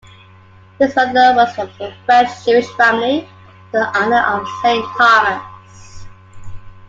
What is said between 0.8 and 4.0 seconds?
mother was from a French-Jewish family from the